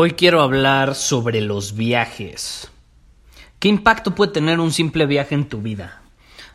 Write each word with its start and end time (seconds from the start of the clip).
Hoy 0.00 0.12
quiero 0.12 0.42
hablar 0.42 0.94
sobre 0.94 1.40
los 1.40 1.74
viajes. 1.74 2.70
¿Qué 3.58 3.66
impacto 3.66 4.14
puede 4.14 4.30
tener 4.30 4.60
un 4.60 4.70
simple 4.70 5.06
viaje 5.06 5.34
en 5.34 5.48
tu 5.48 5.60
vida? 5.60 6.02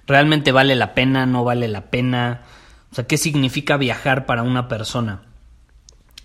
¿Realmente 0.08 0.54
vale 0.54 0.76
la 0.76 0.94
pena? 0.94 1.26
¿No 1.26 1.44
vale 1.44 1.68
la 1.68 1.92
pena? 1.92 2.44
O 2.90 2.96
sea, 2.96 3.06
¿qué 3.06 3.18
significa 3.18 3.76
viajar 3.76 4.26
para 4.26 4.44
una 4.44 4.70
persona? 4.70 5.24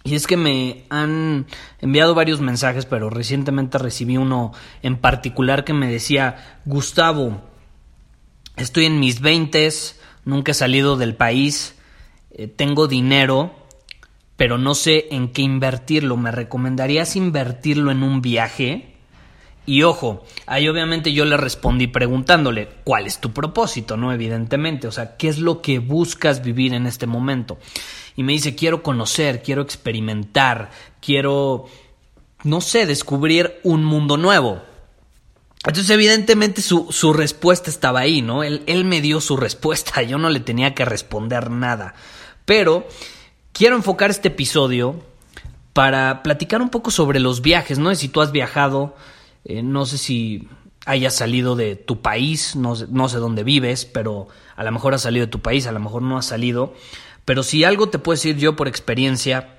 Y 0.05 0.15
es 0.15 0.29
que 0.29 0.37
me 0.37 0.85
han 0.91 1.47
enviado 1.81 2.15
varios 2.15 2.41
mensajes, 2.41 2.87
pero 2.87 3.11
recientemente 3.11 3.79
recibí 3.79 4.17
uno 4.17 4.53
en 4.85 4.97
particular 4.97 5.65
que 5.65 5.73
me 5.73 5.91
decía, 5.91 6.61
Gustavo, 6.67 7.43
estoy 8.57 8.85
en 8.85 9.01
mis 9.01 9.21
veintes, 9.21 10.01
nunca 10.25 10.53
he 10.53 10.55
salido 10.55 10.97
del 10.97 11.17
país, 11.17 11.75
eh, 12.31 12.47
tengo 12.47 12.87
dinero, 12.87 13.67
pero 14.39 14.57
no 14.57 14.77
sé 14.77 15.09
en 15.11 15.33
qué 15.33 15.43
invertirlo. 15.43 16.17
¿Me 16.17 16.31
recomendarías 16.31 17.17
invertirlo 17.17 17.91
en 17.91 18.05
un 18.05 18.23
viaje? 18.23 18.95
Y 19.67 19.83
ojo, 19.83 20.25
ahí 20.47 20.69
obviamente 20.69 21.13
yo 21.13 21.25
le 21.25 21.37
respondí 21.37 21.89
preguntándole, 21.89 22.69
¿cuál 22.85 23.09
es 23.09 23.19
tu 23.19 23.33
propósito? 23.33 23.97
¿No? 23.97 24.13
Evidentemente, 24.13 24.87
o 24.87 24.93
sea, 24.93 25.17
¿qué 25.17 25.27
es 25.27 25.39
lo 25.39 25.61
que 25.61 25.81
buscas 25.81 26.41
vivir 26.41 26.73
en 26.73 26.87
este 26.87 27.09
momento? 27.09 27.59
Y 28.15 28.23
me 28.23 28.33
dice, 28.33 28.55
quiero 28.55 28.85
conocer, 28.85 29.43
quiero 29.43 29.61
experimentar, 29.61 30.71
quiero, 31.01 31.67
no 32.45 32.61
sé, 32.61 32.87
descubrir 32.87 33.59
un 33.65 33.85
mundo 33.85 34.17
nuevo. 34.19 34.63
Entonces, 35.67 35.91
evidentemente, 35.91 36.63
su, 36.63 36.93
su 36.93 37.13
respuesta 37.13 37.71
estaba 37.71 37.99
ahí, 37.99 38.23
¿no? 38.23 38.45
Él, 38.45 38.63
él 38.67 38.85
me 38.85 39.01
dio 39.01 39.21
su 39.21 39.37
respuesta, 39.37 40.01
yo 40.05 40.17
no 40.17 40.31
le 40.31 40.39
tenía 40.39 40.75
que 40.75 40.85
responder 40.85 41.51
nada. 41.51 41.95
Pero 42.45 42.87
quiero 43.53 43.77
enfocar 43.77 44.11
este 44.11 44.29
episodio 44.29 45.03
para 45.73 46.23
platicar 46.23 46.63
un 46.63 46.71
poco 46.71 46.91
sobre 46.91 47.21
los 47.21 47.43
viajes. 47.43 47.79
No 47.79 47.95
si 47.95 48.09
tú 48.09 48.21
has 48.21 48.33
viajado, 48.33 48.97
eh, 49.45 49.63
no 49.63 49.87
sé 49.87 49.99
si 49.99 50.49
hayas 50.87 51.15
salido 51.15 51.55
de 51.55 51.77
tu 51.77 52.01
país, 52.01 52.57
no, 52.57 52.75
no, 52.89 53.09
sé 53.09 53.19
dónde 53.19 53.45
vives, 53.45 53.85
pero 53.85 54.29
a 54.57 54.65
lo 54.65 54.73
mejor 54.73 54.95
has 54.95 55.03
salido 55.03 55.27
de 55.27 55.31
tu 55.31 55.41
país, 55.41 55.67
a 55.67 55.73
lo 55.73 55.81
mejor 55.81 56.03
no 56.03 56.19
has 56.19 56.27
salido. 56.27 56.75
Pero 57.25 57.43
si 57.43 57.63
algo 57.65 57.91
te 57.91 57.99
puedo 57.99 58.17
decir 58.17 58.39
yo 58.39 58.57
por 58.57 58.69
experiencia, 58.69 59.59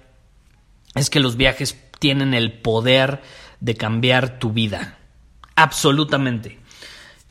es 0.96 1.10
que 1.10 1.20
los 1.20 1.38
viajes 1.38 1.78
tienen 2.00 2.34
el 2.34 2.54
poder 2.54 3.22
de 3.60 3.76
cambiar 3.76 4.40
tu 4.40 4.52
vida. 4.52 4.98
Absolutamente. 5.56 6.60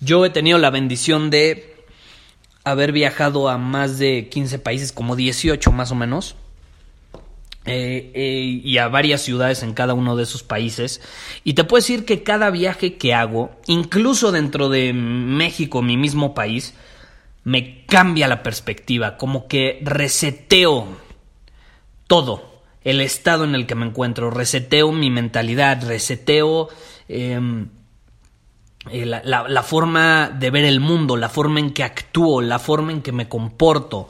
Yo 0.00 0.24
he 0.24 0.30
tenido 0.30 0.58
la 0.58 0.70
bendición 0.70 1.30
de 1.30 1.84
haber 2.62 2.92
viajado 2.92 3.48
a 3.48 3.58
más 3.58 3.98
de 3.98 4.28
15 4.28 4.58
países, 4.60 4.92
como 4.92 5.16
18 5.16 5.72
más 5.72 5.90
o 5.90 5.94
menos. 5.94 6.36
Eh, 7.70 8.12
eh, 8.14 8.60
y 8.64 8.78
a 8.78 8.88
varias 8.88 9.20
ciudades 9.20 9.62
en 9.62 9.74
cada 9.74 9.92
uno 9.92 10.16
de 10.16 10.22
esos 10.22 10.42
países. 10.42 11.02
Y 11.44 11.52
te 11.52 11.64
puedo 11.64 11.82
decir 11.82 12.06
que 12.06 12.22
cada 12.22 12.48
viaje 12.48 12.96
que 12.96 13.12
hago, 13.12 13.50
incluso 13.66 14.32
dentro 14.32 14.70
de 14.70 14.94
México, 14.94 15.82
mi 15.82 15.98
mismo 15.98 16.32
país, 16.34 16.74
me 17.44 17.84
cambia 17.84 18.26
la 18.26 18.42
perspectiva, 18.42 19.18
como 19.18 19.48
que 19.48 19.80
reseteo 19.82 20.86
todo, 22.06 22.62
el 22.84 23.02
estado 23.02 23.44
en 23.44 23.54
el 23.54 23.66
que 23.66 23.74
me 23.74 23.86
encuentro, 23.86 24.30
reseteo 24.30 24.90
mi 24.92 25.10
mentalidad, 25.10 25.86
reseteo 25.86 26.68
em, 27.08 27.68
eh, 28.90 29.04
la, 29.04 29.22
la 29.22 29.62
forma 29.62 30.30
de 30.30 30.50
ver 30.50 30.64
el 30.64 30.80
mundo, 30.80 31.16
la 31.16 31.28
forma 31.28 31.60
en 31.60 31.72
que 31.72 31.84
actúo, 31.84 32.40
la 32.40 32.58
forma 32.58 32.92
en 32.92 33.02
que 33.02 33.12
me 33.12 33.28
comporto, 33.28 34.08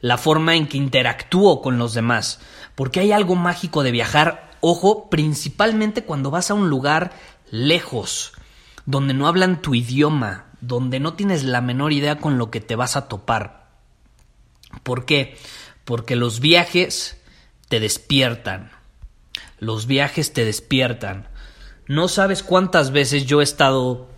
la 0.00 0.18
forma 0.18 0.54
en 0.56 0.66
que 0.66 0.76
interactúo 0.76 1.62
con 1.62 1.78
los 1.78 1.94
demás. 1.94 2.40
Porque 2.82 2.98
hay 2.98 3.12
algo 3.12 3.36
mágico 3.36 3.84
de 3.84 3.92
viajar, 3.92 4.50
ojo, 4.60 5.08
principalmente 5.08 6.02
cuando 6.02 6.32
vas 6.32 6.50
a 6.50 6.54
un 6.54 6.68
lugar 6.68 7.12
lejos, 7.48 8.32
donde 8.86 9.14
no 9.14 9.28
hablan 9.28 9.62
tu 9.62 9.76
idioma, 9.76 10.46
donde 10.60 10.98
no 10.98 11.14
tienes 11.14 11.44
la 11.44 11.60
menor 11.60 11.92
idea 11.92 12.18
con 12.18 12.38
lo 12.38 12.50
que 12.50 12.60
te 12.60 12.74
vas 12.74 12.96
a 12.96 13.06
topar. 13.06 13.68
¿Por 14.82 15.04
qué? 15.04 15.38
Porque 15.84 16.16
los 16.16 16.40
viajes 16.40 17.22
te 17.68 17.78
despiertan. 17.78 18.72
Los 19.60 19.86
viajes 19.86 20.32
te 20.32 20.44
despiertan. 20.44 21.28
No 21.86 22.08
sabes 22.08 22.42
cuántas 22.42 22.90
veces 22.90 23.26
yo 23.26 23.42
he 23.42 23.44
estado 23.44 24.08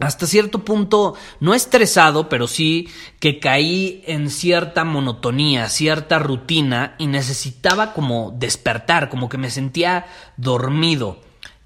hasta 0.00 0.26
cierto 0.26 0.64
punto, 0.64 1.14
no 1.38 1.54
estresado, 1.54 2.28
pero 2.28 2.46
sí 2.48 2.88
que 3.20 3.38
caí 3.38 4.02
en 4.06 4.28
cierta 4.28 4.84
monotonía, 4.84 5.68
cierta 5.68 6.18
rutina 6.18 6.96
y 6.98 7.06
necesitaba 7.06 7.92
como 7.92 8.34
despertar, 8.36 9.08
como 9.08 9.28
que 9.28 9.38
me 9.38 9.50
sentía 9.50 10.06
dormido, 10.36 11.20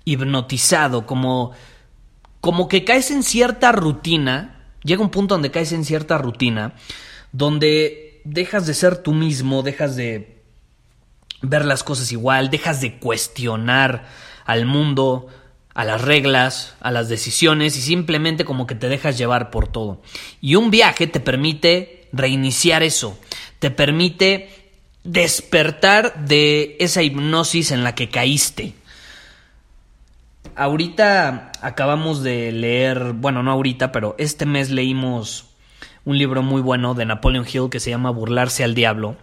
hipnotizado, 0.05 1.07
como, 1.07 1.53
como 2.41 2.69
que 2.69 2.85
caes 2.85 3.11
en 3.11 3.23
cierta 3.23 3.73
rutina, 3.73 4.73
llega 4.85 5.03
un 5.03 5.11
punto 5.11 5.35
donde 5.35 5.51
caes 5.51 5.73
en 5.73 5.87
cierta 5.87 6.19
rutina, 6.19 6.75
donde 7.33 8.21
dejas 8.25 8.67
de 8.67 8.75
ser 8.75 8.99
tú 8.99 9.13
mismo, 9.13 9.63
dejas 9.63 9.97
de 9.97 10.43
ver 11.41 11.65
las 11.65 11.83
cosas 11.83 12.13
igual, 12.13 12.51
dejas 12.51 12.83
de 12.83 12.99
cuestionar 12.99 14.07
al 14.45 14.67
mundo, 14.67 15.29
a 15.79 15.85
las 15.85 16.03
reglas, 16.03 16.75
a 16.81 16.91
las 16.91 17.09
decisiones 17.09 17.77
y 17.77 17.81
simplemente 17.81 18.45
como 18.45 18.67
que 18.67 18.75
te 18.75 18.89
dejas 18.89 19.17
llevar 19.17 19.53
por 19.53 19.69
todo. 19.69 20.03
Y 20.41 20.57
un 20.57 20.73
viaje 20.73 21.07
te 21.07 21.21
permite 21.21 22.09
reiniciar 22.13 22.83
eso, 22.83 23.17
te 23.61 23.71
permite 23.71 24.73
despertar 25.05 26.27
de 26.27 26.77
esa 26.81 27.05
hipnosis 27.05 27.71
en 27.71 27.85
la 27.85 27.95
que 27.95 28.09
caíste. 28.09 28.75
Ahorita 30.57 31.53
acabamos 31.63 32.25
de 32.25 32.51
leer, 32.51 33.13
bueno, 33.13 33.45
no 33.45 33.53
ahorita, 33.53 33.93
pero 33.93 34.17
este 34.19 34.47
mes 34.47 34.71
leímos 34.71 35.47
un 36.05 36.19
libro 36.19 36.43
muy 36.43 36.61
bueno 36.61 36.95
de 36.95 37.07
Napoleon 37.07 37.47
Hill 37.47 37.71
que 37.71 37.79
se 37.79 37.91
llama 37.91 38.11
Burlarse 38.11 38.65
al 38.65 38.75
Diablo. 38.75 39.17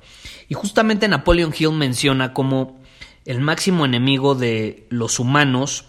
Y 0.48 0.54
justamente 0.54 1.10
Napoleon 1.10 1.54
Hill 1.54 1.74
menciona 1.74 2.32
como 2.32 2.80
el 3.26 3.42
máximo 3.42 3.84
enemigo 3.84 4.36
de 4.36 4.88
los 4.90 5.20
humanos 5.20 5.84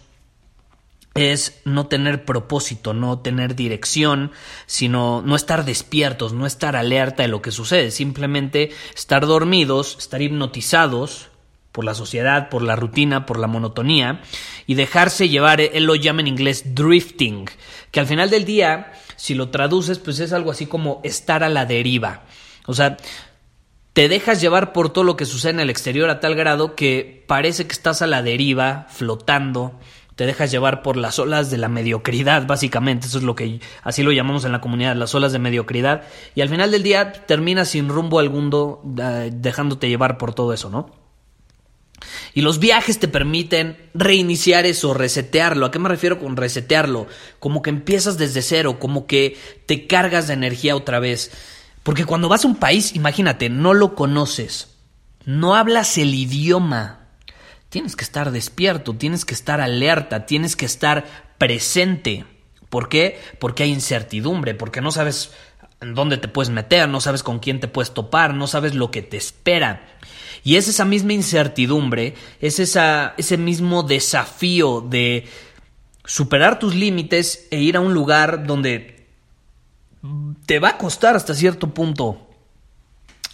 es 1.16 1.60
no 1.64 1.86
tener 1.86 2.24
propósito, 2.24 2.94
no 2.94 3.18
tener 3.20 3.54
dirección, 3.54 4.32
sino 4.66 5.22
no 5.22 5.36
estar 5.36 5.64
despiertos, 5.64 6.32
no 6.32 6.46
estar 6.46 6.76
alerta 6.76 7.22
de 7.22 7.28
lo 7.28 7.42
que 7.42 7.50
sucede, 7.50 7.90
simplemente 7.90 8.70
estar 8.94 9.26
dormidos, 9.26 9.96
estar 9.98 10.22
hipnotizados 10.22 11.28
por 11.72 11.84
la 11.84 11.94
sociedad, 11.94 12.48
por 12.48 12.62
la 12.62 12.74
rutina, 12.74 13.26
por 13.26 13.38
la 13.38 13.48
monotonía 13.48 14.22
y 14.66 14.74
dejarse 14.74 15.28
llevar, 15.28 15.60
él 15.60 15.84
lo 15.84 15.94
llama 15.94 16.22
en 16.22 16.28
inglés 16.28 16.74
drifting, 16.74 17.50
que 17.90 18.00
al 18.00 18.06
final 18.06 18.30
del 18.30 18.46
día, 18.46 18.92
si 19.16 19.34
lo 19.34 19.50
traduces, 19.50 19.98
pues 19.98 20.20
es 20.20 20.32
algo 20.32 20.50
así 20.50 20.66
como 20.66 21.00
estar 21.04 21.44
a 21.44 21.50
la 21.50 21.66
deriva. 21.66 22.24
O 22.66 22.72
sea, 22.72 22.96
te 23.92 24.08
dejas 24.08 24.40
llevar 24.40 24.72
por 24.72 24.90
todo 24.90 25.04
lo 25.04 25.16
que 25.16 25.24
sucede 25.24 25.52
en 25.52 25.60
el 25.60 25.70
exterior 25.70 26.10
a 26.10 26.20
tal 26.20 26.34
grado 26.34 26.74
que 26.74 27.24
parece 27.26 27.66
que 27.66 27.72
estás 27.72 28.02
a 28.02 28.06
la 28.06 28.22
deriva, 28.22 28.86
flotando, 28.90 29.78
te 30.16 30.26
dejas 30.26 30.50
llevar 30.50 30.82
por 30.82 30.96
las 30.96 31.18
olas 31.18 31.50
de 31.50 31.58
la 31.58 31.68
mediocridad, 31.68 32.46
básicamente, 32.46 33.06
eso 33.06 33.18
es 33.18 33.24
lo 33.24 33.34
que 33.36 33.60
así 33.82 34.02
lo 34.02 34.12
llamamos 34.12 34.44
en 34.44 34.52
la 34.52 34.60
comunidad, 34.62 34.96
las 34.96 35.14
olas 35.14 35.32
de 35.32 35.38
mediocridad, 35.38 36.02
y 36.34 36.40
al 36.40 36.48
final 36.48 36.70
del 36.70 36.82
día 36.82 37.12
terminas 37.12 37.68
sin 37.68 37.88
rumbo 37.88 38.18
alguno, 38.18 38.80
eh, 38.98 39.30
dejándote 39.32 39.88
llevar 39.88 40.16
por 40.16 40.34
todo 40.34 40.52
eso, 40.54 40.70
¿no? 40.70 40.90
Y 42.34 42.42
los 42.42 42.58
viajes 42.58 42.98
te 42.98 43.08
permiten 43.08 43.76
reiniciar 43.94 44.66
eso, 44.66 44.92
resetearlo. 44.92 45.66
¿A 45.66 45.70
qué 45.70 45.78
me 45.78 45.88
refiero 45.88 46.18
con 46.18 46.36
resetearlo? 46.36 47.06
Como 47.38 47.62
que 47.62 47.70
empiezas 47.70 48.18
desde 48.18 48.42
cero, 48.42 48.78
como 48.78 49.06
que 49.06 49.38
te 49.64 49.86
cargas 49.86 50.28
de 50.28 50.34
energía 50.34 50.76
otra 50.76 50.98
vez. 50.98 51.30
Porque 51.82 52.04
cuando 52.04 52.28
vas 52.28 52.44
a 52.44 52.48
un 52.48 52.56
país, 52.56 52.94
imagínate, 52.94 53.48
no 53.48 53.72
lo 53.72 53.94
conoces, 53.94 54.76
no 55.24 55.54
hablas 55.54 55.96
el 55.98 56.14
idioma. 56.14 57.05
Tienes 57.76 57.94
que 57.94 58.04
estar 58.04 58.30
despierto, 58.30 58.94
tienes 58.94 59.26
que 59.26 59.34
estar 59.34 59.60
alerta, 59.60 60.24
tienes 60.24 60.56
que 60.56 60.64
estar 60.64 61.04
presente. 61.36 62.24
¿Por 62.70 62.88
qué? 62.88 63.20
Porque 63.38 63.64
hay 63.64 63.70
incertidumbre, 63.70 64.54
porque 64.54 64.80
no 64.80 64.90
sabes 64.90 65.32
en 65.82 65.94
dónde 65.94 66.16
te 66.16 66.26
puedes 66.26 66.48
meter, 66.48 66.88
no 66.88 67.02
sabes 67.02 67.22
con 67.22 67.38
quién 67.38 67.60
te 67.60 67.68
puedes 67.68 67.92
topar, 67.92 68.32
no 68.32 68.46
sabes 68.46 68.74
lo 68.74 68.90
que 68.90 69.02
te 69.02 69.18
espera. 69.18 69.86
Y 70.42 70.56
es 70.56 70.68
esa 70.68 70.86
misma 70.86 71.12
incertidumbre, 71.12 72.14
es 72.40 72.60
esa, 72.60 73.12
ese 73.18 73.36
mismo 73.36 73.82
desafío 73.82 74.80
de 74.80 75.26
superar 76.02 76.58
tus 76.58 76.74
límites 76.74 77.46
e 77.50 77.60
ir 77.60 77.76
a 77.76 77.80
un 77.80 77.92
lugar 77.92 78.46
donde 78.46 79.06
te 80.46 80.60
va 80.60 80.70
a 80.70 80.78
costar 80.78 81.14
hasta 81.14 81.34
cierto 81.34 81.74
punto 81.74 82.25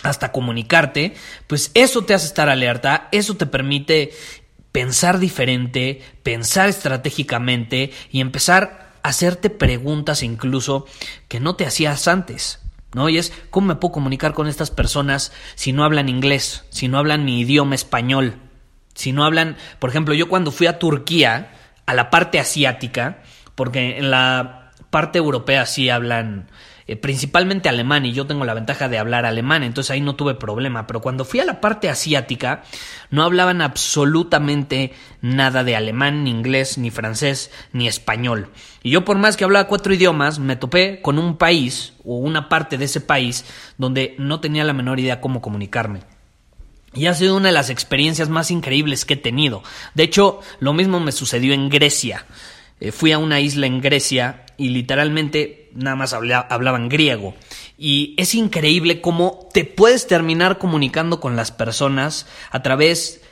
hasta 0.02 0.32
comunicarte, 0.32 1.14
pues 1.46 1.70
eso 1.75 2.02
te 2.02 2.14
hace 2.14 2.26
estar 2.26 2.49
alerta, 2.49 3.08
eso 3.12 3.37
te 3.37 3.46
permite 3.46 4.12
pensar 4.72 5.19
diferente, 5.19 6.02
pensar 6.22 6.69
estratégicamente 6.69 7.93
y 8.10 8.20
empezar 8.20 8.93
a 9.02 9.08
hacerte 9.08 9.50
preguntas 9.50 10.22
incluso 10.22 10.87
que 11.28 11.40
no 11.40 11.56
te 11.56 11.66
hacías 11.66 12.08
antes. 12.08 12.60
¿no? 12.94 13.08
Y 13.08 13.19
es, 13.19 13.32
¿cómo 13.50 13.69
me 13.69 13.76
puedo 13.76 13.93
comunicar 13.93 14.34
con 14.34 14.49
estas 14.49 14.70
personas 14.70 15.32
si 15.54 15.72
no 15.72 15.84
hablan 15.84 16.08
inglés, 16.08 16.64
si 16.70 16.88
no 16.88 16.99
hablan 16.99 17.25
mi 17.25 17.40
idioma 17.40 17.75
español, 17.75 18.37
si 18.94 19.12
no 19.12 19.25
hablan, 19.25 19.56
por 19.78 19.90
ejemplo, 19.90 20.14
yo 20.14 20.28
cuando 20.28 20.50
fui 20.50 20.66
a 20.66 20.78
Turquía, 20.78 21.52
a 21.87 21.94
la 21.94 22.10
parte 22.10 22.38
asiática, 22.38 23.22
porque 23.54 23.99
en 23.99 24.10
la 24.10 24.72
parte 24.90 25.19
europea 25.19 25.66
sí 25.66 25.88
hablan 25.88 26.49
eh, 26.87 26.96
principalmente 26.96 27.69
alemán 27.69 28.06
y 28.06 28.12
yo 28.12 28.26
tengo 28.26 28.44
la 28.44 28.55
ventaja 28.55 28.88
de 28.88 28.99
hablar 28.99 29.25
alemán, 29.25 29.62
entonces 29.62 29.90
ahí 29.90 30.00
no 30.00 30.17
tuve 30.17 30.34
problema, 30.34 30.87
pero 30.87 31.00
cuando 31.00 31.25
fui 31.25 31.40
a 31.40 31.44
la 31.44 31.61
parte 31.61 31.88
asiática 31.88 32.64
no 33.11 33.23
hablaban 33.23 33.61
absolutamente 33.62 34.93
nada 35.20 35.64
de 35.64 35.76
alemán, 35.76 36.25
ni 36.25 36.31
inglés, 36.31 36.79
ni 36.79 36.90
francés, 36.90 37.50
ni 37.73 37.87
español. 37.87 38.49
Y 38.82 38.90
yo 38.90 39.05
por 39.05 39.19
más 39.19 39.37
que 39.37 39.44
hablaba 39.44 39.69
cuatro 39.69 39.94
idiomas, 39.94 40.38
me 40.38 40.56
topé 40.56 41.00
con 41.02 41.19
un 41.19 41.37
país 41.37 41.93
o 42.05 42.17
una 42.17 42.49
parte 42.49 42.79
de 42.79 42.87
ese 42.87 43.00
país 43.00 43.44
donde 43.78 44.14
no 44.19 44.40
tenía 44.40 44.64
la 44.64 44.73
menor 44.73 44.99
idea 44.99 45.20
cómo 45.20 45.40
comunicarme. 45.40 46.00
Y 46.94 47.06
ha 47.06 47.14
sido 47.14 47.37
una 47.37 47.49
de 47.49 47.55
las 47.55 47.70
experiencias 47.70 48.28
más 48.28 48.50
increíbles 48.50 49.05
que 49.05 49.14
he 49.14 49.17
tenido. 49.19 49.62
De 49.94 50.02
hecho, 50.02 50.40
lo 50.61 50.75
mismo 50.75 51.00
me 51.00 51.12
sucedió 51.12 51.55
en 51.55 51.70
Grecia. 51.70 52.26
Eh, 52.81 52.93
fui 52.93 53.12
a 53.12 53.19
una 53.19 53.40
isla 53.40 53.67
en 53.67 53.81
Grecia 53.81 54.44
y 54.58 54.69
literalmente 54.69 55.62
nada 55.74 55.96
más 55.96 56.12
hablaban 56.12 56.88
griego. 56.88 57.34
Y 57.78 58.14
es 58.19 58.34
increíble 58.34 59.00
cómo 59.00 59.48
te 59.52 59.64
puedes 59.64 60.06
terminar 60.06 60.58
comunicando 60.58 61.20
con 61.20 61.36
las 61.36 61.50
personas 61.50 62.26
a 62.50 62.62
través 62.62 63.22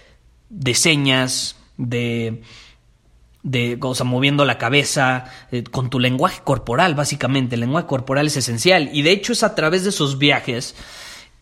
de 0.49 0.75
señas, 0.75 1.57
de 1.77 2.43
de, 3.43 3.79
o 3.81 3.95
sea, 3.95 4.05
moviendo 4.05 4.45
la 4.45 4.59
cabeza, 4.59 5.25
eh, 5.51 5.65
con 5.65 5.91
tu 5.91 5.99
lenguaje 5.99 6.43
corporal, 6.45 6.95
básicamente. 6.95 7.55
El 7.55 7.63
lenguaje 7.63 7.87
corporal 7.87 8.27
es 8.27 8.37
esencial. 8.37 8.91
Y 8.93 9.03
de 9.03 9.13
hecho 9.13 9.33
es 9.33 9.43
a 9.43 9.55
través 9.55 9.85
de 9.85 9.91
esos 9.91 10.19
viajes 10.19 10.75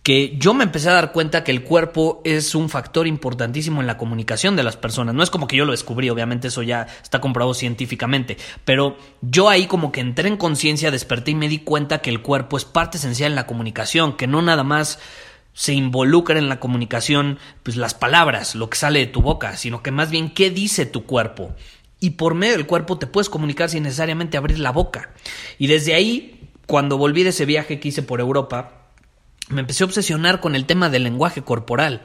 que 0.08 0.38
yo 0.38 0.55
me 0.55 0.64
empecé 0.64 0.88
a 0.88 0.94
dar 0.94 1.12
cuenta 1.12 1.44
que 1.44 1.50
el 1.50 1.62
cuerpo 1.62 2.22
es 2.25 2.55
un 2.55 2.70
factor 2.70 3.06
importantísimo 3.06 3.82
en 3.82 3.87
la 3.87 3.99
comunicación 3.99 4.56
de 4.56 4.62
las 4.62 4.78
personas. 4.78 5.14
No 5.14 5.22
es 5.22 5.28
como 5.28 5.46
que 5.46 5.58
yo 5.58 5.66
lo 5.66 5.72
descubrí, 5.72 6.08
obviamente 6.08 6.49
eso 6.49 6.62
ya 6.62 6.87
está 7.02 7.20
comprobado 7.20 7.52
científicamente, 7.52 8.38
pero 8.64 8.96
yo 9.20 9.50
ahí 9.50 9.66
como 9.66 9.93
que 9.93 10.00
entré 10.00 10.28
en 10.28 10.38
conciencia, 10.38 10.90
desperté 10.90 11.32
y 11.32 11.34
me 11.34 11.50
di 11.50 11.58
cuenta 11.58 11.99
que 11.99 12.08
el 12.08 12.22
cuerpo 12.22 12.56
es 12.56 12.64
parte 12.64 12.96
esencial 12.96 13.32
en 13.32 13.37
la 13.37 13.46
comunicación, 13.46 14.16
que 14.16 14.26
no 14.26 14.40
nada 14.40 14.64
más 14.64 14.99
se 15.52 15.75
involucra 15.75 16.38
en 16.38 16.49
la 16.49 16.58
comunicación 16.58 17.38
pues 17.62 17.76
las 17.76 17.93
palabras, 17.93 18.54
lo 18.54 18.70
que 18.70 18.78
sale 18.78 19.00
de 19.00 19.08
tu 19.08 19.20
boca, 19.20 19.58
sino 19.58 19.82
que 19.82 19.90
más 19.90 20.08
bien 20.08 20.32
qué 20.32 20.49
dice 20.49 20.87
tu 20.87 21.04
cuerpo. 21.04 21.54
Y 22.00 22.12
por 22.12 22.32
medio 22.32 22.56
del 22.56 22.66
cuerpo 22.66 22.96
te 22.96 23.08
puedes 23.08 23.28
comunicar 23.28 23.69
sin 23.69 23.82
necesariamente 23.82 24.38
abrir 24.38 24.58
la 24.58 24.72
boca. 24.72 25.11
Y 25.58 25.66
desde 25.66 25.93
ahí, 25.93 26.49
cuando 26.66 26.96
volví 26.96 27.25
de 27.25 27.28
ese 27.28 27.44
viaje 27.44 27.78
que 27.78 27.88
hice 27.88 28.02
por 28.02 28.20
Europa, 28.20 28.77
me 29.48 29.60
empecé 29.60 29.84
a 29.84 29.86
obsesionar 29.86 30.40
con 30.40 30.54
el 30.54 30.66
tema 30.66 30.90
del 30.90 31.04
lenguaje 31.04 31.42
corporal 31.42 32.02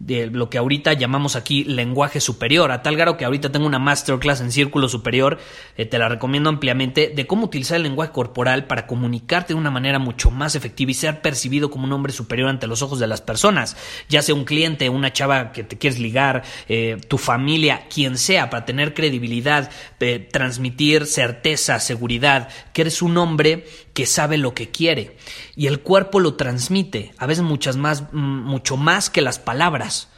de 0.00 0.28
lo 0.28 0.48
que 0.48 0.56
ahorita 0.56 0.94
llamamos 0.94 1.36
aquí 1.36 1.62
lenguaje 1.62 2.20
superior, 2.20 2.72
a 2.72 2.82
tal 2.82 2.96
grado 2.96 3.18
que 3.18 3.26
ahorita 3.26 3.52
tengo 3.52 3.66
una 3.66 3.78
masterclass 3.78 4.40
en 4.40 4.50
círculo 4.50 4.88
superior, 4.88 5.38
eh, 5.76 5.84
te 5.84 5.98
la 5.98 6.08
recomiendo 6.08 6.48
ampliamente, 6.48 7.12
de 7.14 7.26
cómo 7.26 7.44
utilizar 7.44 7.76
el 7.76 7.82
lenguaje 7.82 8.10
corporal 8.10 8.66
para 8.66 8.86
comunicarte 8.86 9.52
de 9.52 9.60
una 9.60 9.70
manera 9.70 9.98
mucho 9.98 10.30
más 10.30 10.54
efectiva 10.54 10.90
y 10.90 10.94
ser 10.94 11.20
percibido 11.20 11.70
como 11.70 11.84
un 11.84 11.92
hombre 11.92 12.14
superior 12.14 12.48
ante 12.48 12.66
los 12.66 12.80
ojos 12.80 12.98
de 12.98 13.06
las 13.06 13.20
personas, 13.20 13.76
ya 14.08 14.22
sea 14.22 14.34
un 14.34 14.44
cliente, 14.44 14.88
una 14.88 15.12
chava 15.12 15.52
que 15.52 15.64
te 15.64 15.76
quieres 15.76 16.00
ligar, 16.00 16.44
eh, 16.68 16.98
tu 17.06 17.18
familia, 17.18 17.82
quien 17.92 18.16
sea, 18.16 18.48
para 18.48 18.64
tener 18.64 18.94
credibilidad, 18.94 19.70
eh, 20.00 20.26
transmitir 20.32 21.04
certeza, 21.04 21.78
seguridad, 21.78 22.48
que 22.72 22.80
eres 22.80 23.02
un 23.02 23.18
hombre 23.18 23.66
que 24.00 24.06
sabe 24.06 24.38
lo 24.38 24.54
que 24.54 24.70
quiere 24.70 25.18
y 25.54 25.66
el 25.66 25.80
cuerpo 25.80 26.20
lo 26.20 26.32
transmite, 26.32 27.12
a 27.18 27.26
veces 27.26 27.44
muchas 27.44 27.76
más, 27.76 28.04
mm, 28.12 28.16
mucho 28.16 28.78
más 28.78 29.10
que 29.10 29.20
las 29.20 29.38
palabras. 29.38 30.08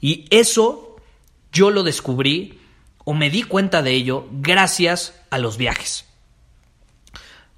Y 0.00 0.26
eso 0.30 0.94
yo 1.50 1.72
lo 1.72 1.82
descubrí 1.82 2.60
o 3.04 3.12
me 3.12 3.28
di 3.28 3.42
cuenta 3.42 3.82
de 3.82 3.90
ello 3.90 4.28
gracias 4.30 5.14
a 5.30 5.38
los 5.38 5.56
viajes. 5.56 6.04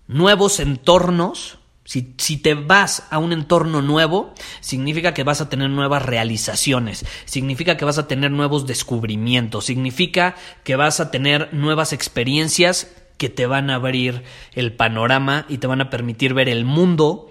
Nuevos 0.06 0.60
entornos, 0.60 1.58
si, 1.84 2.14
si, 2.16 2.38
te 2.38 2.54
vas 2.54 3.02
a 3.10 3.18
un 3.18 3.34
entorno 3.34 3.82
nuevo, 3.82 4.32
significa 4.62 5.12
que 5.12 5.24
vas 5.24 5.42
a 5.42 5.50
tener 5.50 5.68
nuevas 5.68 6.06
realizaciones, 6.06 7.04
significa 7.26 7.76
que 7.76 7.84
vas 7.84 7.98
a 7.98 8.08
tener 8.08 8.30
nuevos 8.30 8.66
descubrimientos, 8.66 9.66
significa 9.66 10.36
que 10.64 10.76
vas 10.76 11.00
a 11.00 11.10
tener 11.10 11.52
nuevas 11.52 11.92
experiencias 11.92 12.88
que 13.18 13.28
te 13.28 13.46
van 13.46 13.68
a 13.68 13.74
abrir 13.74 14.22
el 14.54 14.72
panorama 14.72 15.44
y 15.48 15.58
te 15.58 15.66
van 15.66 15.82
a 15.82 15.90
permitir 15.90 16.32
ver 16.32 16.48
el 16.48 16.64
mundo 16.64 17.30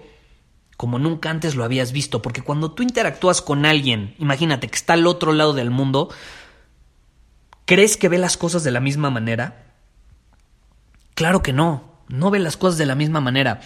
como 0.78 1.00
nunca 1.00 1.28
antes 1.28 1.56
lo 1.56 1.64
habías 1.64 1.90
visto, 1.90 2.22
porque 2.22 2.40
cuando 2.40 2.70
tú 2.70 2.84
interactúas 2.84 3.42
con 3.42 3.66
alguien, 3.66 4.14
imagínate 4.20 4.68
que 4.68 4.76
está 4.76 4.92
al 4.92 5.08
otro 5.08 5.32
lado 5.32 5.52
del 5.52 5.70
mundo, 5.70 6.08
¿crees 7.64 7.96
que 7.96 8.08
ve 8.08 8.16
las 8.16 8.36
cosas 8.36 8.62
de 8.62 8.70
la 8.70 8.78
misma 8.78 9.10
manera? 9.10 9.72
Claro 11.16 11.42
que 11.42 11.52
no, 11.52 11.82
no 12.06 12.30
ve 12.30 12.38
las 12.38 12.56
cosas 12.56 12.78
de 12.78 12.86
la 12.86 12.94
misma 12.94 13.20
manera. 13.20 13.60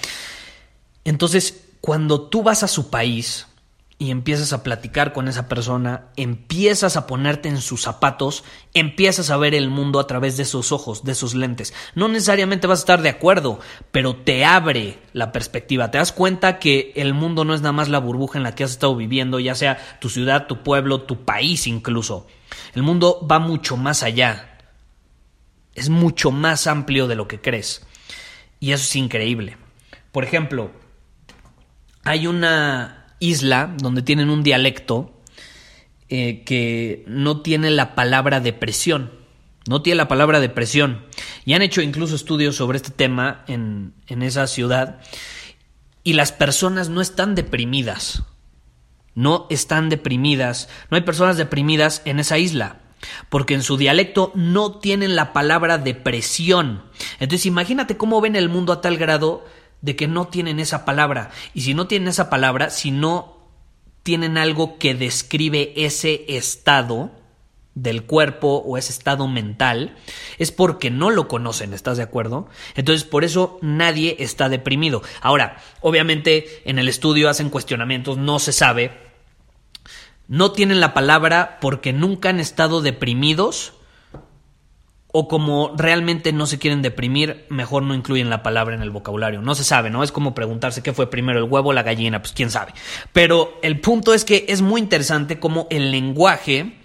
Entonces, 1.05 1.67
cuando 1.83 2.23
tú 2.31 2.43
vas 2.43 2.63
a 2.63 2.69
su 2.69 2.89
país, 2.89 3.47
y 4.03 4.11
empiezas 4.11 4.53
a 4.53 4.65
platicar 4.65 5.13
con 5.13 5.29
esa 5.29 5.47
persona, 5.47 6.07
empiezas 6.17 6.97
a 6.97 7.07
ponerte 7.07 7.49
en 7.49 7.61
sus 7.61 7.83
zapatos, 7.83 8.43
empiezas 8.75 9.31
a 9.31 9.37
ver 9.37 9.55
el 9.55 9.71
mundo 9.71 10.01
a 10.01 10.09
través 10.09 10.37
de 10.37 10.43
esos 10.43 10.73
ojos, 10.73 11.05
de 11.05 11.13
esos 11.13 11.37
lentes. 11.37 11.73
No 11.95 12.09
necesariamente 12.09 12.67
vas 12.67 12.81
a 12.81 12.83
estar 12.83 13.03
de 13.03 13.11
acuerdo, 13.11 13.61
pero 13.93 14.17
te 14.17 14.45
abre 14.45 14.99
la 15.13 15.31
perspectiva. 15.31 15.93
Te 15.93 15.99
das 15.99 16.11
cuenta 16.11 16.59
que 16.59 16.93
el 16.97 17.15
mundo 17.15 17.45
no 17.45 17.55
es 17.55 17.61
nada 17.61 17.71
más 17.71 17.89
la 17.89 18.01
burbuja 18.01 18.39
en 18.39 18.43
la 18.43 18.57
que 18.57 18.65
has 18.65 18.73
estado 18.73 18.97
viviendo, 18.97 19.39
ya 19.39 19.55
sea 19.55 19.79
tu 20.01 20.09
ciudad, 20.09 20.49
tu 20.49 20.65
pueblo, 20.65 21.03
tu 21.03 21.25
país 21.25 21.69
incluso. 21.69 22.27
El 22.75 22.83
mundo 22.83 23.25
va 23.31 23.39
mucho 23.39 23.77
más 23.77 24.03
allá. 24.03 24.59
Es 25.77 25.91
mucho 25.91 26.33
más 26.33 26.67
amplio 26.67 27.07
de 27.07 27.15
lo 27.15 27.29
que 27.29 27.41
crees. 27.41 27.87
Y 28.59 28.73
eso 28.73 28.83
es 28.83 28.97
increíble. 28.97 29.59
Por 30.11 30.25
ejemplo, 30.25 30.73
hay 32.03 32.27
una 32.27 33.02
isla 33.23 33.75
donde 33.79 34.03
tienen 34.03 34.29
un 34.29 34.43
dialecto 34.43 35.19
eh, 36.09 36.43
que 36.45 37.05
no 37.07 37.41
tiene 37.41 37.71
la 37.71 37.95
palabra 37.95 38.41
depresión. 38.41 39.13
No 39.69 39.81
tiene 39.81 39.97
la 39.99 40.09
palabra 40.09 40.41
depresión. 40.41 41.07
Y 41.45 41.55
han 41.55 41.63
hecho 41.63 41.81
incluso 41.83 42.17
estudios 42.17 42.57
sobre 42.57 42.77
este 42.77 42.91
tema 42.91 43.45
en, 43.47 43.95
en 44.09 44.23
esa 44.23 44.47
ciudad. 44.49 45.01
Y 46.03 46.15
las 46.15 46.33
personas 46.33 46.89
no 46.89 47.01
están 47.01 47.37
deprimidas. 47.37 48.25
No 49.15 49.47
están 49.51 49.89
deprimidas. 49.89 50.69
No 50.91 50.97
hay 50.97 51.03
personas 51.03 51.37
deprimidas 51.37 52.03
en 52.05 52.19
esa 52.19 52.39
isla 52.39 52.81
porque 53.29 53.55
en 53.55 53.63
su 53.63 53.77
dialecto 53.77 54.33
no 54.35 54.79
tienen 54.79 55.17
la 55.17 55.33
palabra 55.33 55.79
depresión. 55.79 56.85
Entonces 57.19 57.47
imagínate 57.47 57.97
cómo 57.97 58.21
ven 58.21 58.37
el 58.37 58.49
mundo 58.49 58.73
a 58.73 58.81
tal 58.81 58.97
grado 58.97 59.45
de 59.83 59.95
que 59.97 60.09
no 60.09 60.29
tienen 60.29 60.59
esa 60.59 60.85
palabra. 60.85 61.31
Y 61.53 61.63
si 61.63 61.75
no 61.75 61.87
tienen 61.87 62.09
esa 62.09 62.31
palabra, 62.31 62.71
si 62.71 62.91
no 62.91 63.37
tienen 64.03 64.39
algo 64.39 64.79
que 64.79 64.95
describe 64.95 65.73
ese 65.77 66.25
estado 66.29 67.11
del 67.75 68.05
cuerpo 68.05 68.63
o 68.67 68.79
ese 68.79 68.93
estado 68.93 69.29
mental, 69.29 69.97
es 70.39 70.51
porque 70.51 70.91
no 70.91 71.11
lo 71.11 71.29
conocen, 71.29 71.75
¿estás 71.75 71.99
de 71.99 72.03
acuerdo? 72.03 72.49
Entonces, 72.75 73.05
por 73.05 73.25
eso 73.25 73.59
nadie 73.63 74.17
está 74.19 74.49
deprimido. 74.49 75.03
Ahora, 75.21 75.63
obviamente, 75.81 76.63
en 76.65 76.79
el 76.79 76.89
estudio 76.89 77.29
hacen 77.29 77.51
cuestionamientos, 77.51 78.17
no 78.19 78.39
se 78.39 78.53
sabe 78.53 79.13
no 80.33 80.53
tienen 80.53 80.81
la 80.81 80.95
palabra 80.95 81.59
porque 81.61 81.93
nunca 81.93 82.31
han 82.31 82.41
estado 82.41 82.81
deprimidos 82.81 83.75
o 85.13 85.29
como 85.29 85.75
realmente 85.77 86.33
no 86.33 86.47
se 86.47 86.59
quieren 86.59 86.81
deprimir, 86.81 87.45
mejor 87.51 87.83
no 87.83 87.95
incluyen 87.95 88.31
la 88.31 88.43
palabra 88.43 88.75
en 88.75 88.81
el 88.81 88.91
vocabulario. 88.91 89.43
No 89.43 89.55
se 89.55 89.63
sabe, 89.63 89.91
¿no? 89.91 90.03
Es 90.03 90.11
como 90.11 90.35
preguntarse 90.35 90.83
qué 90.83 90.95
fue 90.95 91.11
primero, 91.11 91.39
el 91.39 91.51
huevo 91.51 91.69
o 91.69 91.73
la 91.75 91.83
gallina, 91.83 92.23
pues 92.23 92.33
quién 92.33 92.51
sabe. 92.51 92.73
Pero 93.13 93.59
el 93.63 93.79
punto 93.81 94.15
es 94.15 94.25
que 94.25 94.47
es 94.49 94.63
muy 94.63 94.81
interesante 94.81 95.39
cómo 95.39 95.67
el 95.71 95.91
lenguaje 95.91 96.79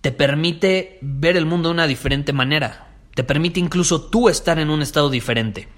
te 0.00 0.12
permite 0.12 0.98
ver 1.00 1.36
el 1.36 1.44
mundo 1.44 1.68
de 1.68 1.74
una 1.74 1.88
diferente 1.88 2.32
manera. 2.32 2.88
Te 3.14 3.24
permite 3.24 3.58
incluso 3.58 4.02
tú 4.02 4.28
estar 4.28 4.60
en 4.60 4.70
un 4.70 4.80
estado 4.80 5.10
diferente. 5.10 5.68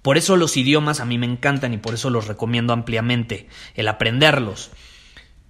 Por 0.00 0.16
eso 0.16 0.36
los 0.36 0.56
idiomas 0.56 1.00
a 1.00 1.04
mí 1.04 1.18
me 1.18 1.26
encantan 1.26 1.74
y 1.74 1.78
por 1.78 1.94
eso 1.94 2.08
los 2.08 2.28
recomiendo 2.28 2.72
ampliamente, 2.72 3.48
el 3.74 3.88
aprenderlos. 3.88 4.70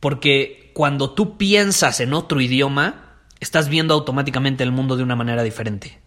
Porque 0.00 0.70
cuando 0.74 1.10
tú 1.10 1.36
piensas 1.36 2.00
en 2.00 2.12
otro 2.12 2.40
idioma, 2.40 3.03
estás 3.40 3.68
viendo 3.68 3.94
automáticamente 3.94 4.64
el 4.64 4.72
mundo 4.72 4.96
de 4.96 5.02
una 5.02 5.16
manera 5.16 5.42
diferente. 5.42 6.00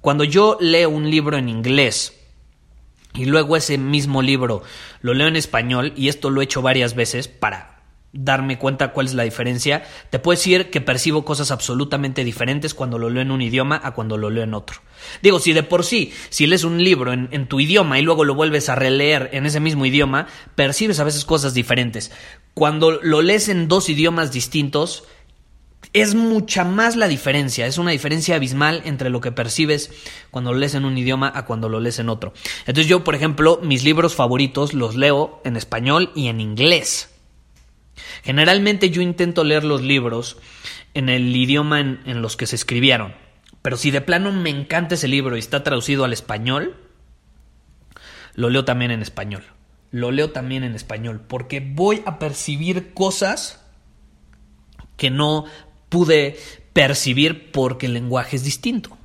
Cuando 0.00 0.24
yo 0.24 0.58
leo 0.60 0.90
un 0.90 1.10
libro 1.10 1.38
en 1.38 1.48
inglés 1.48 2.20
y 3.14 3.24
luego 3.24 3.56
ese 3.56 3.78
mismo 3.78 4.20
libro 4.20 4.62
lo 5.00 5.14
leo 5.14 5.28
en 5.28 5.36
español, 5.36 5.92
y 5.96 6.08
esto 6.08 6.30
lo 6.30 6.40
he 6.40 6.44
hecho 6.44 6.60
varias 6.60 6.94
veces 6.94 7.28
para 7.28 7.74
darme 8.14 8.58
cuenta 8.58 8.92
cuál 8.92 9.06
es 9.06 9.14
la 9.14 9.24
diferencia, 9.24 9.82
te 10.10 10.18
puedo 10.18 10.36
decir 10.36 10.70
que 10.70 10.80
percibo 10.80 11.24
cosas 11.24 11.50
absolutamente 11.50 12.22
diferentes 12.22 12.72
cuando 12.72 12.98
lo 12.98 13.10
leo 13.10 13.22
en 13.22 13.32
un 13.32 13.42
idioma 13.42 13.80
a 13.82 13.92
cuando 13.92 14.16
lo 14.16 14.30
leo 14.30 14.44
en 14.44 14.54
otro. 14.54 14.80
Digo, 15.20 15.40
si 15.40 15.52
de 15.52 15.64
por 15.64 15.84
sí, 15.84 16.12
si 16.30 16.46
lees 16.46 16.64
un 16.64 16.82
libro 16.82 17.12
en, 17.12 17.28
en, 17.32 17.48
tu 17.48 17.58
idioma 17.58 17.98
y 17.98 18.02
luego 18.02 18.24
lo 18.24 18.34
vuelves 18.34 18.68
a 18.68 18.76
releer 18.76 19.30
en 19.32 19.46
ese 19.46 19.58
mismo 19.58 19.84
idioma, 19.84 20.28
percibes 20.54 21.00
a 21.00 21.04
veces 21.04 21.24
cosas 21.24 21.54
diferentes. 21.54 22.12
Cuando 22.54 22.92
lo 22.92 23.20
lees 23.20 23.48
en 23.48 23.66
dos 23.66 23.88
idiomas 23.88 24.32
distintos, 24.32 25.04
es 25.92 26.14
mucha 26.14 26.64
más 26.64 26.96
la 26.96 27.08
diferencia, 27.08 27.66
es 27.66 27.78
una 27.78 27.90
diferencia 27.90 28.36
abismal 28.36 28.82
entre 28.84 29.10
lo 29.10 29.20
que 29.20 29.32
percibes 29.32 29.90
cuando 30.30 30.52
lo 30.52 30.58
lees 30.58 30.74
en 30.74 30.84
un 30.84 30.96
idioma 30.96 31.30
a 31.34 31.44
cuando 31.44 31.68
lo 31.68 31.80
lees 31.80 31.98
en 31.98 32.08
otro. 32.08 32.32
Entonces 32.60 32.86
yo, 32.86 33.04
por 33.04 33.14
ejemplo, 33.14 33.60
mis 33.62 33.84
libros 33.84 34.14
favoritos 34.14 34.74
los 34.74 34.96
leo 34.96 35.40
en 35.44 35.56
español 35.56 36.10
y 36.14 36.28
en 36.28 36.40
inglés. 36.40 37.10
Generalmente 38.22 38.90
yo 38.90 39.02
intento 39.02 39.44
leer 39.44 39.64
los 39.64 39.82
libros 39.82 40.38
en 40.94 41.08
el 41.08 41.34
idioma 41.34 41.80
en, 41.80 42.00
en 42.06 42.22
los 42.22 42.36
que 42.36 42.46
se 42.46 42.56
escribieron, 42.56 43.14
pero 43.62 43.76
si 43.76 43.90
de 43.90 44.00
plano 44.00 44.32
me 44.32 44.50
encanta 44.50 44.94
ese 44.94 45.08
libro 45.08 45.36
y 45.36 45.40
está 45.40 45.62
traducido 45.62 46.04
al 46.04 46.12
español, 46.12 46.76
lo 48.34 48.50
leo 48.50 48.64
también 48.64 48.90
en 48.90 49.02
español. 49.02 49.44
Lo 49.90 50.10
leo 50.10 50.32
también 50.32 50.64
en 50.64 50.74
español, 50.74 51.20
porque 51.26 51.60
voy 51.60 52.02
a 52.04 52.18
percibir 52.18 52.92
cosas 52.94 53.64
que 54.96 55.10
no 55.10 55.44
pude 55.94 56.36
percibir 56.72 57.52
porque 57.52 57.86
el 57.86 57.94
lenguaje 57.94 58.34
es 58.34 58.42
distinto, 58.42 58.98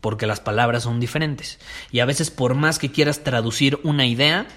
porque 0.00 0.26
las 0.26 0.40
palabras 0.40 0.82
son 0.82 0.98
diferentes. 0.98 1.60
Y 1.92 2.00
a 2.00 2.06
veces 2.06 2.32
por 2.32 2.56
más 2.56 2.80
que 2.80 2.90
quieras 2.90 3.22
traducir 3.22 3.78
una 3.84 4.04
idea, 4.04 4.48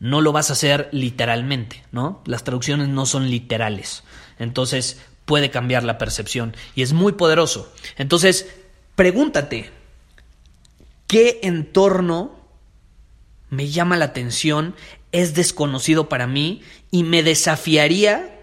no 0.00 0.22
lo 0.22 0.32
vas 0.32 0.48
a 0.48 0.54
hacer 0.54 0.88
literalmente, 0.90 1.84
¿no? 1.92 2.22
Las 2.24 2.42
traducciones 2.42 2.88
no 2.88 3.04
son 3.04 3.28
literales. 3.28 4.02
Entonces 4.38 4.98
puede 5.26 5.50
cambiar 5.50 5.84
la 5.84 5.98
percepción 5.98 6.56
y 6.74 6.80
es 6.80 6.94
muy 6.94 7.12
poderoso. 7.12 7.70
Entonces, 7.98 8.48
pregúntate, 8.94 9.70
¿qué 11.06 11.40
entorno 11.42 12.34
me 13.50 13.68
llama 13.68 13.98
la 13.98 14.06
atención, 14.06 14.74
es 15.12 15.34
desconocido 15.34 16.08
para 16.08 16.26
mí 16.26 16.62
y 16.90 17.02
me 17.02 17.22
desafiaría 17.22 18.37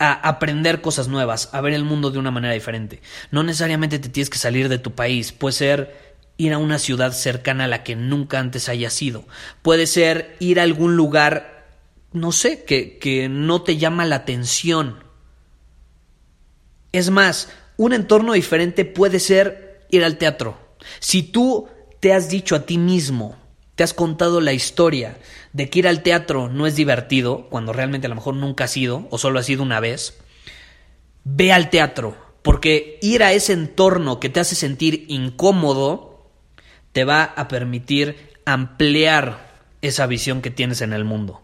a 0.00 0.14
aprender 0.14 0.80
cosas 0.80 1.08
nuevas, 1.08 1.50
a 1.52 1.60
ver 1.60 1.74
el 1.74 1.84
mundo 1.84 2.10
de 2.10 2.18
una 2.18 2.30
manera 2.30 2.54
diferente. 2.54 3.02
No 3.30 3.42
necesariamente 3.42 3.98
te 3.98 4.08
tienes 4.08 4.30
que 4.30 4.38
salir 4.38 4.68
de 4.68 4.78
tu 4.78 4.92
país, 4.92 5.30
puede 5.30 5.52
ser 5.52 6.16
ir 6.38 6.54
a 6.54 6.58
una 6.58 6.78
ciudad 6.78 7.12
cercana 7.12 7.64
a 7.64 7.68
la 7.68 7.84
que 7.84 7.96
nunca 7.96 8.40
antes 8.40 8.70
hayas 8.70 9.00
ido, 9.02 9.26
puede 9.60 9.86
ser 9.86 10.36
ir 10.40 10.58
a 10.58 10.62
algún 10.62 10.96
lugar, 10.96 11.66
no 12.12 12.32
sé, 12.32 12.64
que, 12.64 12.98
que 12.98 13.28
no 13.28 13.60
te 13.60 13.76
llama 13.76 14.06
la 14.06 14.16
atención. 14.16 15.04
Es 16.92 17.10
más, 17.10 17.50
un 17.76 17.92
entorno 17.92 18.32
diferente 18.32 18.86
puede 18.86 19.20
ser 19.20 19.86
ir 19.90 20.02
al 20.02 20.16
teatro. 20.16 20.58
Si 20.98 21.22
tú 21.22 21.68
te 22.00 22.14
has 22.14 22.30
dicho 22.30 22.56
a 22.56 22.64
ti 22.64 22.78
mismo, 22.78 23.36
te 23.80 23.84
has 23.84 23.94
contado 23.94 24.42
la 24.42 24.52
historia 24.52 25.16
de 25.54 25.70
que 25.70 25.78
ir 25.78 25.88
al 25.88 26.02
teatro 26.02 26.50
no 26.50 26.66
es 26.66 26.76
divertido, 26.76 27.46
cuando 27.48 27.72
realmente 27.72 28.06
a 28.06 28.10
lo 28.10 28.14
mejor 28.14 28.34
nunca 28.34 28.64
ha 28.64 28.68
sido, 28.68 29.08
o 29.08 29.16
solo 29.16 29.38
ha 29.38 29.42
sido 29.42 29.62
una 29.62 29.80
vez, 29.80 30.18
ve 31.24 31.50
al 31.50 31.70
teatro, 31.70 32.14
porque 32.42 32.98
ir 33.00 33.22
a 33.22 33.32
ese 33.32 33.54
entorno 33.54 34.20
que 34.20 34.28
te 34.28 34.38
hace 34.38 34.54
sentir 34.54 35.06
incómodo 35.08 36.28
te 36.92 37.04
va 37.04 37.24
a 37.24 37.48
permitir 37.48 38.34
ampliar 38.44 39.62
esa 39.80 40.06
visión 40.06 40.42
que 40.42 40.50
tienes 40.50 40.82
en 40.82 40.92
el 40.92 41.06
mundo. 41.06 41.40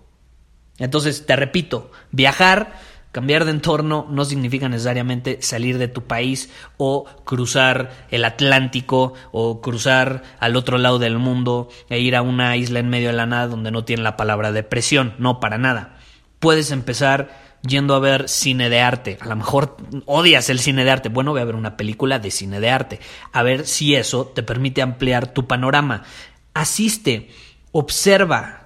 Entonces, 0.76 1.24
te 1.24 1.36
repito, 1.36 1.90
viajar 2.10 2.78
Cambiar 3.16 3.46
de 3.46 3.50
entorno 3.52 4.06
no 4.10 4.26
significa 4.26 4.68
necesariamente 4.68 5.38
salir 5.40 5.78
de 5.78 5.88
tu 5.88 6.02
país 6.02 6.50
o 6.76 7.06
cruzar 7.24 7.90
el 8.10 8.26
Atlántico 8.26 9.14
o 9.32 9.62
cruzar 9.62 10.22
al 10.38 10.54
otro 10.54 10.76
lado 10.76 10.98
del 10.98 11.16
mundo 11.16 11.70
e 11.88 11.98
ir 11.98 12.14
a 12.14 12.20
una 12.20 12.58
isla 12.58 12.78
en 12.78 12.90
medio 12.90 13.08
de 13.08 13.14
la 13.14 13.24
nada 13.24 13.46
donde 13.46 13.70
no 13.70 13.86
tiene 13.86 14.02
la 14.02 14.18
palabra 14.18 14.52
depresión. 14.52 15.14
No, 15.16 15.40
para 15.40 15.56
nada. 15.56 15.96
Puedes 16.40 16.70
empezar 16.70 17.30
yendo 17.66 17.94
a 17.94 18.00
ver 18.00 18.28
cine 18.28 18.68
de 18.68 18.80
arte. 18.82 19.16
A 19.22 19.28
lo 19.28 19.36
mejor 19.36 19.78
odias 20.04 20.50
el 20.50 20.58
cine 20.58 20.84
de 20.84 20.90
arte. 20.90 21.08
Bueno, 21.08 21.30
voy 21.30 21.40
a 21.40 21.46
ver 21.46 21.54
una 21.54 21.78
película 21.78 22.18
de 22.18 22.30
cine 22.30 22.60
de 22.60 22.68
arte. 22.68 23.00
A 23.32 23.42
ver 23.42 23.66
si 23.66 23.94
eso 23.94 24.26
te 24.26 24.42
permite 24.42 24.82
ampliar 24.82 25.32
tu 25.32 25.46
panorama. 25.46 26.02
Asiste, 26.52 27.30
observa, 27.72 28.65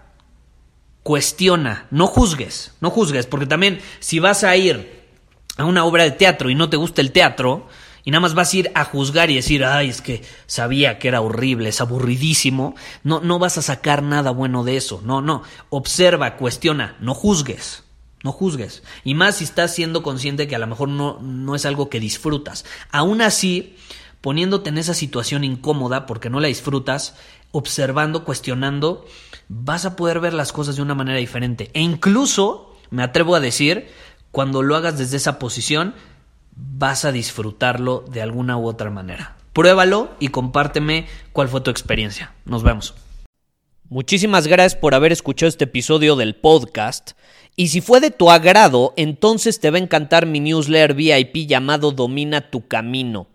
cuestiona, 1.11 1.89
no 1.91 2.07
juzgues, 2.07 2.71
no 2.81 2.89
juzgues, 2.89 3.27
porque 3.27 3.45
también 3.45 3.81
si 3.99 4.21
vas 4.21 4.45
a 4.45 4.57
ir 4.57 5.09
a 5.57 5.65
una 5.65 5.85
obra 5.85 6.05
de 6.05 6.13
teatro 6.13 6.51
y 6.51 6.55
no 6.55 6.71
te 6.71 6.77
gusta 6.77 7.01
el 7.01 7.11
teatro, 7.11 7.67
y 8.05 8.13
nada 8.13 8.21
más 8.21 8.35
vas 8.35 8.55
a 8.55 8.57
ir 8.57 8.71
a 8.77 8.85
juzgar 8.85 9.29
y 9.29 9.35
decir, 9.35 9.65
ay, 9.65 9.89
es 9.89 10.03
que 10.03 10.23
sabía 10.47 11.01
que 11.01 11.09
era 11.09 11.21
horrible, 11.21 11.71
es 11.71 11.81
aburridísimo, 11.81 12.77
no, 13.03 13.19
no 13.19 13.41
vas 13.41 13.59
a 13.59 13.63
sacar 13.63 14.05
nada 14.05 14.31
bueno 14.31 14.63
de 14.63 14.77
eso, 14.77 15.03
no, 15.05 15.21
no, 15.21 15.43
observa, 15.69 16.37
cuestiona, 16.37 16.97
no 17.01 17.13
juzgues. 17.13 17.83
No 18.23 18.31
juzgues. 18.31 18.85
Y 19.03 19.15
más 19.15 19.39
si 19.39 19.45
estás 19.45 19.75
siendo 19.75 20.05
consciente 20.05 20.47
que 20.47 20.55
a 20.55 20.61
lo 20.61 20.67
mejor 20.69 20.91
no, 20.91 21.19
no 21.23 21.55
es 21.57 21.65
algo 21.65 21.89
que 21.89 21.99
disfrutas. 21.99 22.67
Aún 22.93 23.23
así, 23.23 23.77
poniéndote 24.21 24.69
en 24.69 24.79
esa 24.79 24.95
situación 24.95 25.43
incómoda 25.43 26.07
porque 26.07 26.31
no 26.31 26.39
la 26.39 26.49
disfrutas, 26.49 27.17
observando, 27.53 28.25
cuestionando, 28.25 29.05
vas 29.49 29.85
a 29.85 29.97
poder 29.97 30.21
ver 30.21 30.35
las 30.35 30.53
cosas 30.53 30.77
de 30.77 30.83
una 30.83 30.95
manera 30.95 31.19
diferente. 31.19 31.71
E 31.75 31.81
incluso, 31.81 32.77
me 32.91 33.03
atrevo 33.03 33.35
a 33.35 33.41
decir, 33.41 33.89
cuando 34.31 34.63
lo 34.63 34.77
hagas 34.77 34.99
desde 34.99 35.17
esa 35.17 35.39
posición, 35.39 35.95
vas 36.55 37.05
a 37.05 37.13
disfrutarlo 37.13 38.05
de 38.11 38.23
alguna 38.23 38.57
u 38.57 38.67
otra 38.67 38.91
manera. 38.91 39.37
Pruébalo 39.53 40.11
y 40.21 40.29
compárteme 40.29 41.07
cuál 41.33 41.49
fue 41.49 41.61
tu 41.61 41.71
experiencia. 41.71 42.33
Nos 42.45 42.63
vemos. 42.63 42.95
Muchísimas 43.89 44.47
gracias 44.47 44.81
por 44.81 44.95
haber 44.95 45.11
escuchado 45.11 45.49
este 45.49 45.65
episodio 45.65 46.15
del 46.15 46.37
podcast. 46.37 47.13
Y 47.57 47.69
si 47.69 47.81
fue 47.81 47.99
de 47.99 48.13
tu 48.13 48.31
agrado, 48.31 48.95
entonces 48.97 49.59
te 49.59 49.71
va 49.71 49.79
a 49.79 49.81
encantar 49.81 50.27
mi 50.27 50.39
newsletter 50.39 50.95
VIP 50.95 51.49
llamado 51.49 51.91
Domina 51.91 52.51
tu 52.51 52.69
Camino. 52.69 53.27